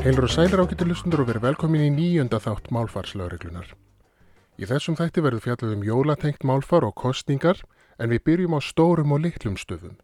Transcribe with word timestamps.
Heilur 0.00 0.24
og 0.24 0.30
sælir 0.32 0.56
ágættu 0.62 0.86
lustundur 0.88 1.20
og 1.20 1.26
verið 1.28 1.42
velkomin 1.44 1.82
í 1.84 1.88
nýjönda 1.92 2.38
þátt 2.40 2.70
málfarslaureglunar. 2.72 3.74
Í 4.56 4.64
þessum 4.64 4.96
þætti 4.96 5.20
verður 5.20 5.42
fjallað 5.44 5.74
um 5.74 5.82
jólatengt 5.84 6.46
málfar 6.48 6.86
og 6.88 6.94
kostningar 6.96 7.60
en 8.00 8.08
við 8.08 8.22
byrjum 8.24 8.56
á 8.56 8.60
stórum 8.64 9.12
og 9.12 9.20
litlum 9.26 9.58
stöfum. 9.60 9.98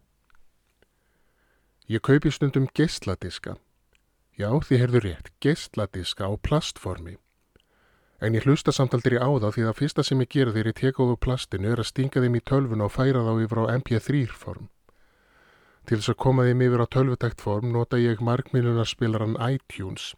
Ég 1.89 2.05
kaupi 2.05 2.29
stundum 2.29 2.69
geisladiska. 2.77 3.57
Já, 4.37 4.53
þið 4.53 4.83
heyrðu 4.83 5.01
rétt, 5.07 5.33
geisladiska 5.41 6.29
á 6.29 6.31
plastformi. 6.45 7.17
En 8.21 8.37
ég 8.37 8.45
hlusta 8.45 8.69
samtaldir 8.69 9.17
í 9.17 9.23
áða 9.25 9.49
því 9.49 9.65
að 9.65 9.77
fyrsta 9.81 10.05
sem 10.05 10.21
ég 10.21 10.29
gera 10.29 10.73
teka 10.77 11.01
úr 11.01 11.17
plastinu 11.17 11.73
er 11.73 11.81
að 11.81 11.89
stinga 11.89 12.21
þeim 12.21 12.37
í 12.37 12.45
tölvun 12.45 12.85
og 12.85 12.93
færa 12.93 13.25
þá 13.25 13.33
yfir 13.41 13.65
á 13.65 13.73
MP3 13.81 14.27
form. 14.29 14.69
Til 15.87 16.01
þess 16.01 16.11
að 16.11 16.17
koma 16.19 16.43
þeim 16.43 16.61
yfir 16.65 16.81
á 16.83 16.87
tölvutækt 16.91 17.39
form 17.39 17.69
nota 17.71 17.95
ég 17.95 18.19
markmiðlunarspilaran 18.19 19.37
iTunes. 19.39 20.09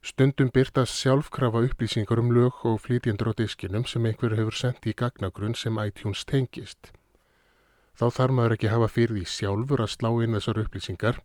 Stundum 0.00 0.48
byrtast 0.48 0.96
sjálfkrafa 0.96 1.60
upplýsingar 1.66 2.22
um 2.22 2.30
lög 2.32 2.62
og 2.64 2.78
flytjendur 2.86 3.28
á 3.28 3.34
diskinum 3.36 3.84
sem 3.84 4.06
einhver 4.08 4.32
hefur 4.38 4.56
sendt 4.56 4.88
í 4.88 4.94
gagnagrunn 4.96 5.58
sem 5.58 5.76
iTunes 5.82 6.24
tengist. 6.24 6.94
Þá 8.00 8.06
þarf 8.16 8.36
maður 8.38 8.54
ekki 8.56 8.72
hafa 8.72 8.88
fyrir 8.88 9.18
því 9.18 9.26
sjálfur 9.34 9.84
að 9.84 9.92
slá 9.92 10.10
inn 10.24 10.38
þessar 10.38 10.62
upplýsingar. 10.64 11.20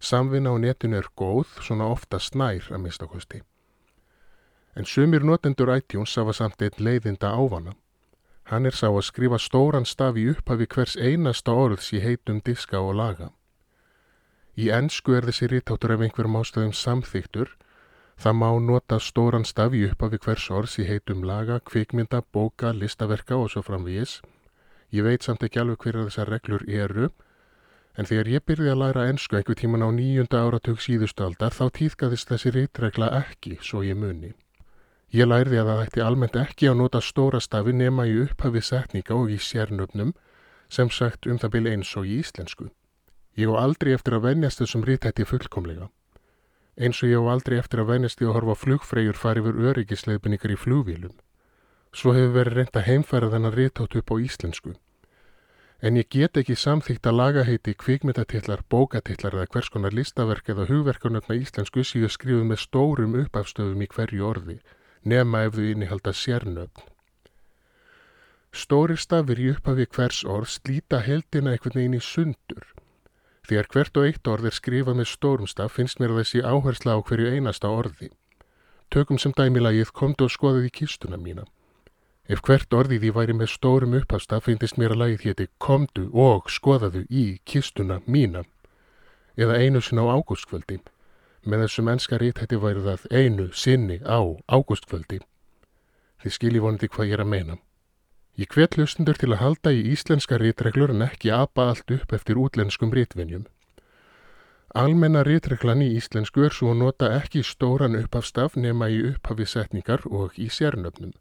Samvinna 0.00 0.50
á 0.50 0.56
netinu 0.58 0.98
er 0.98 1.10
góð, 1.14 1.54
svona 1.62 1.86
ofta 1.94 2.18
snær 2.18 2.66
að 2.72 2.82
mista 2.82 3.06
kosti. 3.06 3.44
En 4.74 4.86
sumir 4.86 5.22
notendur 5.22 5.70
iTunes 5.76 6.18
hafa 6.18 6.34
samt 6.34 6.66
eitt 6.66 6.82
leiðinda 6.82 7.30
ávana. 7.30 7.78
Hann 8.48 8.64
er 8.64 8.72
sá 8.72 8.86
að 8.88 9.02
skrifa 9.04 9.36
stóran 9.36 9.84
staf 9.84 10.16
í 10.16 10.22
upphafi 10.32 10.66
hvers 10.72 10.94
einasta 10.96 11.52
orðs 11.52 11.90
í 11.92 11.98
heitum 12.00 12.38
diska 12.40 12.80
og 12.80 12.94
laga. 12.96 13.28
Í 14.56 14.70
ennsku 14.72 15.12
er 15.18 15.28
þessi 15.28 15.50
rítáttur 15.52 15.92
af 15.92 16.04
einhverjum 16.06 16.38
ástöðum 16.40 16.72
samþyktur. 16.72 17.52
Það 18.16 18.38
má 18.40 18.48
nota 18.70 18.98
stóran 19.04 19.44
staf 19.44 19.76
í 19.76 19.84
upphafi 19.90 20.18
hvers 20.24 20.48
orðs 20.50 20.78
í 20.80 20.88
heitum 20.88 21.28
laga, 21.28 21.60
kvikmynda, 21.60 22.22
bóka, 22.32 22.72
listaverka 22.72 23.36
og 23.36 23.52
svo 23.52 23.62
framvís. 23.68 24.18
Ég 24.96 25.04
veit 25.04 25.22
samt 25.22 25.44
ekki 25.44 25.60
alveg 25.60 25.84
hverja 25.84 26.08
þessar 26.08 26.32
reglur 26.32 26.64
eru, 26.64 27.12
en 28.00 28.08
þegar 28.08 28.32
ég 28.32 28.48
byrði 28.48 28.72
að 28.72 28.80
læra 28.80 29.08
ennsku 29.12 29.36
einhver 29.36 29.60
tíman 29.60 29.84
á 29.84 29.92
nýjunda 29.92 30.40
áratug 30.40 30.80
síðustu 30.80 31.28
aldar 31.28 31.52
þá 31.52 31.66
týðkaðist 31.76 32.32
þessi 32.32 32.56
rítregla 32.56 33.12
ekki, 33.20 33.58
svo 33.60 33.84
ég 33.84 34.00
muni. 34.00 34.32
Ég 35.08 35.24
lærði 35.24 35.56
að 35.56 35.68
það 35.70 35.78
ætti 35.86 36.02
almennt 36.04 36.34
ekki 36.36 36.66
að 36.68 36.80
nota 36.82 37.00
stóra 37.00 37.38
stafi 37.40 37.72
nema 37.72 38.04
í 38.04 38.18
upphafi 38.26 38.60
setninga 38.60 39.14
og 39.16 39.30
í 39.32 39.38
sérnöfnum, 39.40 40.10
sem 40.68 40.90
sagt 40.92 41.24
um 41.26 41.38
það 41.40 41.52
byrja 41.54 41.76
eins 41.76 41.92
og 41.96 42.04
í 42.04 42.18
íslensku. 42.20 42.66
Ég 43.40 43.48
á 43.48 43.56
aldrei 43.56 43.94
eftir 43.96 44.18
að 44.18 44.26
venjast 44.26 44.60
þessum 44.60 44.84
rítætti 44.84 45.24
fullkomlega. 45.24 45.88
Eins 46.76 47.00
og 47.00 47.08
ég 47.08 47.24
á 47.24 47.32
aldrei 47.32 47.56
eftir 47.56 47.80
að 47.80 47.94
venjast 47.94 48.20
því 48.20 48.28
að 48.28 48.36
horfa 48.36 48.56
flugfreyjur 48.64 49.16
farið 49.16 49.48
yfir 49.48 49.70
öryggisleipinningar 49.70 50.52
í 50.52 50.58
flugvílum. 50.60 51.14
Svo 51.96 52.12
hefur 52.12 52.34
verið 52.34 52.58
reynd 52.58 52.76
að 52.76 52.88
heimfæra 52.90 53.30
þennan 53.32 53.56
rítátt 53.56 53.96
upp 53.96 54.12
á 54.12 54.16
íslensku. 54.20 54.74
En 55.80 55.96
ég 55.96 56.10
get 56.12 56.36
ekki 56.36 56.56
samþýgt 56.58 57.06
að 57.08 57.16
lagaheiti 57.16 57.72
kvikmyndatillar, 57.80 58.60
bókatillar 58.68 59.38
eða 59.38 59.48
hvers 59.54 59.72
konar 59.72 59.94
listaverk 59.96 60.50
eða 60.52 60.68
hugverkanöfna 60.68 61.38
íslensku 61.38 61.86
síðu 61.86 62.10
skrifuð 62.12 62.44
með 62.50 62.60
stórum 62.66 63.16
uppafstöðum 63.22 63.86
í 63.86 63.88
hverju 63.94 64.26
orði 64.26 64.58
nema 65.12 65.46
ef 65.48 65.56
þau 65.56 65.66
innihalda 65.72 66.14
sérnöfn. 66.14 66.86
Stóri 68.52 68.96
stafir 68.96 69.38
í 69.38 69.50
upphafi 69.52 69.86
hvers 69.94 70.22
orð 70.24 70.48
slíta 70.54 71.02
heldina 71.04 71.52
einhvern 71.52 71.76
veginn 71.78 71.98
í 71.98 72.04
sundur. 72.04 72.64
Þegar 73.48 73.68
hvert 73.72 74.00
og 74.00 74.08
eitt 74.08 74.28
orð 74.28 74.48
er 74.48 74.56
skrifað 74.56 74.98
með 75.00 75.10
stórum 75.12 75.48
staf 75.48 75.76
finnst 75.76 76.00
mér 76.00 76.16
þessi 76.16 76.42
áhersla 76.44 76.96
á 76.96 76.98
hverju 77.00 77.30
einasta 77.32 77.70
orði. 77.72 78.10
Tökum 78.92 79.20
sem 79.20 79.32
dæmilagið 79.36 79.92
komdu 79.92 80.26
og 80.26 80.32
skoðið 80.32 80.68
í 80.68 80.74
kistuna 80.80 81.20
mína. 81.20 81.44
Ef 82.28 82.42
hvert 82.44 82.74
orðið 82.76 83.04
því 83.04 83.10
væri 83.16 83.36
með 83.36 83.52
stórum 83.54 83.96
upphafstaf 83.96 84.44
finnst 84.48 84.76
mér 84.80 84.92
að 84.92 85.02
lagið 85.02 85.26
hétti 85.28 85.46
komdu 85.64 86.08
og 86.12 86.50
skoðaðu 86.52 87.06
í 87.08 87.24
kistuna 87.48 88.02
mína. 88.04 88.44
Eða 89.36 89.60
einu 89.64 89.80
sinna 89.80 90.04
á 90.04 90.12
ágústkvöldi. 90.16 90.80
Með 91.48 91.62
þessu 91.64 91.82
mennska 91.86 92.18
rítætti 92.20 92.58
væri 92.60 92.82
það 92.84 93.04
einu 93.08 93.44
sinni 93.56 94.02
á 94.04 94.20
ágústkvöldi. 94.52 95.22
Þið 96.20 96.34
skilji 96.34 96.60
vonandi 96.60 96.88
hvað 96.92 97.08
ég 97.08 97.16
er 97.16 97.22
að 97.24 97.30
meina. 97.32 97.56
Ég 98.36 98.50
hvet 98.52 98.76
hlustundur 98.76 99.16
til 99.16 99.30
að 99.32 99.40
halda 99.40 99.72
í 99.72 99.80
íslenska 99.94 100.36
rítreglur 100.42 100.92
en 100.92 101.06
ekki 101.06 101.32
apa 101.32 101.70
allt 101.70 101.94
upp 101.96 102.12
eftir 102.12 102.36
útlenskum 102.42 102.92
rítvenjum. 102.92 103.46
Almenna 104.76 105.24
rítreglan 105.24 105.80
í 105.86 105.88
íslensku 105.96 106.44
er 106.44 106.52
svo 106.52 106.74
að 106.74 106.82
nota 106.84 107.08
ekki 107.16 107.40
stóran 107.40 107.96
upphafstaf 107.96 108.60
nema 108.60 108.90
í 108.92 109.00
upphafi 109.14 109.48
setningar 109.48 110.04
og 110.04 110.36
í 110.36 110.50
sérnöfnum. 110.52 111.16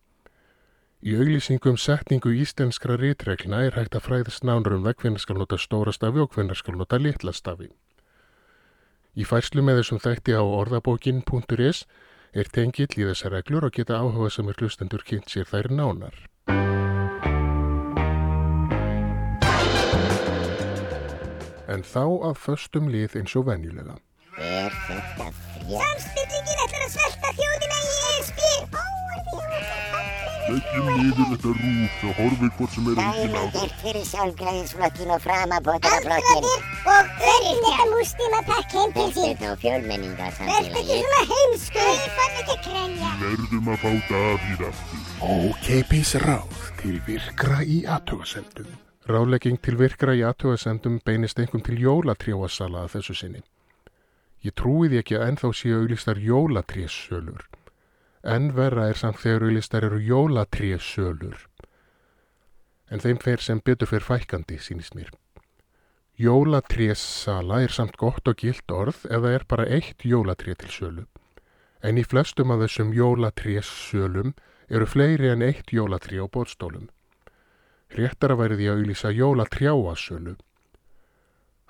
Í 1.07 1.15
auglýsingum 1.15 1.79
setningu 1.79 2.35
íslenskra 2.35 2.99
rítreglna 2.99 3.63
er 3.63 3.79
hægt 3.79 3.95
að 3.95 4.09
fræðast 4.09 4.43
nánurum 4.43 4.83
veg 4.83 4.99
hvenna 4.99 5.23
skal 5.23 5.39
nota 5.39 5.55
stóra 5.55 5.95
stafi 5.95 6.19
og 6.19 6.35
hvenna 6.35 6.57
skal 6.57 6.75
nota 6.75 6.99
litla 6.99 7.31
stafi. 7.31 7.71
Í 9.17 9.25
færslu 9.25 9.63
með 9.65 9.79
þessum 9.79 9.99
þætti 10.03 10.35
á 10.37 10.43
orðabókin.is 10.45 11.79
er 12.37 12.49
tengill 12.53 12.91
í 13.01 13.05
þessar 13.07 13.33
reglur 13.33 13.65
og 13.65 13.73
geta 13.73 13.97
áhuga 13.97 14.29
sem 14.29 14.49
er 14.51 14.59
hlustendur 14.61 15.01
kynnt 15.07 15.33
sér 15.33 15.49
þær 15.49 15.71
nánar. 15.73 16.19
En 21.67 21.81
þá 21.81 22.03
að 22.29 22.37
föstum 22.45 22.91
lið 22.93 23.17
eins 23.17 23.33
og 23.35 23.49
venjulega. 23.49 23.97
Er 24.37 24.69
þetta 24.85 25.31
frétt? 25.33 25.57
Samstillingin 25.65 26.61
ætlar 26.67 26.85
að 26.85 26.93
svelta 26.93 27.33
þjóðina 27.41 27.81
í 27.81 27.97
ESB. 28.13 28.41
Leggjum 30.47 30.85
niður 30.95 31.31
þetta 31.33 31.49
rúf 31.57 32.03
og 32.07 32.19
horfið 32.21 32.51
hvort 32.55 32.71
sem 32.71 32.85
er 32.87 32.99
engin 33.03 33.33
á 33.35 33.43
það. 33.43 33.47
Dæmagert 33.57 33.81
fyrir 33.83 34.05
sjálfgræðisflokkin 34.07 35.09
og 35.11 35.19
framabótaraflokkin. 35.25 36.47
Aldraðir 36.47 36.61
og 36.93 37.25
öryrkja 37.31 37.87
múslima 37.91 38.39
takk 38.47 38.75
heim 38.77 38.93
til 38.95 39.09
sín. 39.17 39.33
Þetta 39.41 39.49
og 39.51 39.59
Verð 40.47 40.79
ekki 40.81 40.99
svona 41.01 41.19
heimsku. 41.33 41.83
Ég 41.83 42.15
fann 42.19 42.39
ekki 42.41 42.55
að 42.55 42.61
krænja. 42.69 43.11
Verðum 43.25 43.69
að 43.73 43.83
fá 43.83 43.91
Davíð 44.13 44.63
aftur. 44.69 45.03
Ókeipis 45.35 46.15
ráð 46.23 46.63
til 46.79 46.95
virkra 47.09 47.59
í 47.67 47.77
aðtöðasendum. 47.97 48.71
Rálegging 49.11 49.59
til 49.67 49.77
virkra 49.83 50.15
í 50.15 50.23
aðtöðasendum 50.31 51.01
beinist 51.03 51.43
einhverjum 51.43 51.67
til 51.67 51.79
jólatrjáasala 51.83 52.87
að 52.87 52.95
þessu 52.95 53.19
sinni. 53.19 53.43
Ég 54.47 54.55
trúi 54.55 54.87
því 54.87 55.03
ekki 55.03 55.19
að 55.19 55.27
ennþá 55.27 55.53
séu 55.59 55.81
auðlistar 55.81 56.23
jólatrésölur. 56.23 57.47
En 58.27 58.49
verra 58.57 58.89
er 58.91 58.97
samt 58.99 59.21
þegar 59.21 59.45
auðlistar 59.47 59.85
eru 59.87 60.01
jólatrésölur. 60.03 61.45
En 62.91 62.99
þeim 62.99 63.21
fer 63.23 63.39
sem 63.43 63.61
betur 63.63 63.87
fyrir 63.87 64.03
fækandi, 64.03 64.57
sínist 64.59 64.97
mér. 64.99 65.13
Jólatrésala 66.19 67.61
er 67.63 67.71
samt 67.71 67.95
gott 68.01 68.27
og 68.27 68.41
gilt 68.41 68.71
orð 68.73 69.05
eða 69.13 69.31
er 69.37 69.47
bara 69.47 69.67
eitt 69.69 70.03
jólatré 70.03 70.57
til 70.59 70.73
sölu. 70.73 71.05
En 71.79 72.01
í 72.01 72.03
flestum 72.03 72.51
af 72.51 72.65
þessum 72.65 72.91
jólatrésölum 72.97 74.33
eru 74.67 74.89
fleiri 74.89 75.31
en 75.31 75.45
eitt 75.45 75.71
jólatré 75.71 76.19
á 76.19 76.27
bóðstólum. 76.27 76.89
Réttara 77.95 78.35
væri 78.35 78.59
því 78.59 78.67
að 78.67 78.81
auðlýsa 78.81 79.13
jólatrjáasölu. 79.15 80.35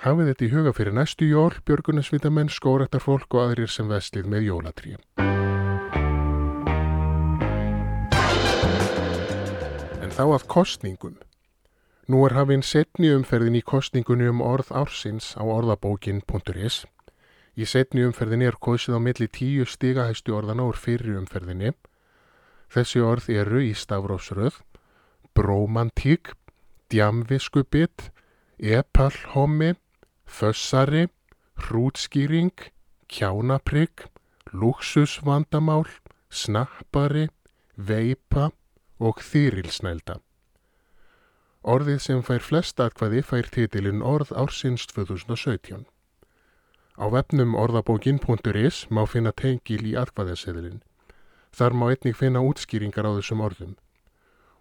Hafið 0.01 0.31
þetta 0.31 0.45
í 0.45 0.53
huga 0.55 0.73
fyrir 0.73 0.97
næstu 0.97 1.29
jól, 1.29 1.53
björgunarsvitamenn, 1.69 2.49
skórættarfólk 2.49 3.29
og 3.35 3.45
aðrir 3.45 3.69
sem 3.69 3.89
vestlið 3.89 4.31
með 4.31 4.49
jólatré. 4.49 4.97
Þá 10.17 10.23
að 10.33 10.45
kostningum. 10.49 11.17
Nú 12.09 12.23
er 12.25 12.33
hafinn 12.33 12.63
setni 12.65 13.11
umferðin 13.13 13.59
í 13.59 13.61
kostningunni 13.61 14.29
um 14.31 14.39
orð 14.41 14.71
ársins 14.73 15.35
á 15.37 15.45
orðabókin.is. 15.45 16.85
Í 17.53 17.65
setni 17.69 18.05
umferðinni 18.07 18.47
er 18.49 18.57
kosið 18.57 18.97
á 18.97 18.99
milli 19.03 19.27
tíu 19.29 19.67
stigahæstu 19.69 20.33
orðana 20.33 20.65
úr 20.71 20.79
fyrri 20.79 21.13
umferðinni. 21.19 21.75
Þessi 22.73 23.03
orð 23.05 23.29
eru 23.29 23.61
í 23.61 23.75
stafrósröð, 23.77 24.57
brómantík, 25.37 26.33
djamviskubit, 26.89 28.09
epalhomi, 28.57 29.75
fössari, 30.25 31.07
hrútskýring, 31.67 32.55
kjánaprygg, 33.05 34.07
luxusvandamál, 34.49 35.85
snappari, 36.29 37.27
veipa 37.77 38.49
og 38.99 39.21
þýrilsnælda. 39.21 40.17
Orðið 41.67 41.99
sem 41.99 42.23
fær 42.23 42.43
flest 42.43 42.79
atkvæði 42.79 43.21
fær 43.27 43.49
titilinn 43.51 44.03
Orð 44.05 44.31
ársins 44.31 44.85
2017. 44.91 45.85
Á 46.97 47.05
vefnum 47.13 47.57
orðabókin.is 47.59 48.87
má 48.89 49.03
finna 49.05 49.33
tengil 49.35 49.83
í 49.85 49.93
atkvæðaseðilinn. 49.99 50.79
Þar 51.53 51.73
má 51.77 51.89
einnig 51.91 52.17
finna 52.17 52.41
útskýringar 52.41 53.05
á 53.05 53.11
þessum 53.17 53.43
orðum. 53.45 53.75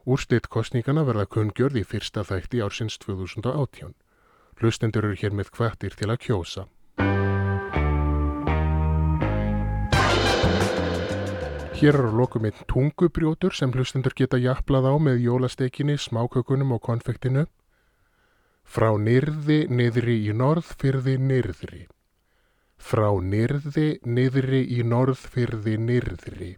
Úrslitt 0.07 0.49
kostningana 0.53 1.03
verða 1.07 1.27
kunngjörð 1.27 1.81
í 1.81 1.85
fyrsta 1.85 2.23
þætti 2.25 2.61
ársins 2.63 2.99
2018. 3.03 3.95
Hlustendur 4.61 5.09
eru 5.09 5.17
hér 5.21 5.35
með 5.35 5.51
kvartir 5.57 5.97
til 5.97 6.11
að 6.13 6.21
kjósa. 6.29 6.67
Hér 11.77 11.93
er 11.93 12.07
á 12.09 12.13
lokum 12.17 12.47
einn 12.49 12.57
tungubrjótur 12.73 13.53
sem 13.53 13.69
hlustendur 13.69 14.15
geta 14.17 14.39
jafnlað 14.41 14.87
á 14.89 14.95
með 14.97 15.19
jólastekinni, 15.27 15.99
smákökunum 16.01 16.71
og 16.73 16.81
konfektinu. 16.87 17.43
Frá 18.65 18.95
nyrði 18.97 19.67
niðri 19.69 20.15
í 20.25 20.33
norðfyrði 20.33 21.19
nyrðri. 21.21 21.83
Frá 22.81 23.11
nyrði 23.21 23.99
niðri 24.09 24.63
í 24.73 24.87
norðfyrði 24.89 25.77
nyrðri. 25.77 26.49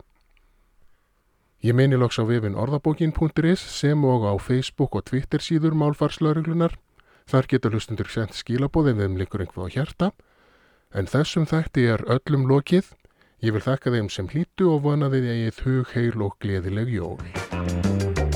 Ég 1.67 1.75
meini 1.75 1.99
loks 1.99 2.23
á 2.23 2.25
vefin 2.31 2.55
orðabókin.is 2.55 3.59
sem 3.59 4.05
og 4.06 4.23
á 4.23 4.38
Facebook 4.38 4.94
og 4.94 5.09
Twitter 5.11 5.43
síður 5.43 5.75
málfarslöruglunar. 5.75 6.79
Þar 7.26 7.50
geta 7.50 7.75
hlustendur 7.75 8.06
sendt 8.06 8.38
skilabóðið 8.38 9.03
við 9.03 9.11
um 9.11 9.19
líkur 9.19 9.43
einhvað 9.43 9.67
á 9.67 9.75
hjarta. 9.75 10.12
En 10.94 11.11
þessum 11.11 11.50
þætti 11.50 11.91
er 11.91 12.06
öllum 12.06 12.47
lokið. 12.47 12.94
Ég 13.38 13.55
vil 13.55 13.62
þakka 13.62 13.93
þeim 13.94 14.08
sem 14.11 14.26
hlýtu 14.32 14.67
og 14.73 14.81
vona 14.82 15.06
þið 15.12 15.29
eigið 15.31 15.61
hug, 15.67 15.93
heil 15.94 16.25
og 16.26 16.35
gleðileg 16.43 16.90
jól. 16.96 18.27